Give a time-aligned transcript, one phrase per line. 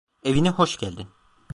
[0.23, 1.07] Evine hoş geldin.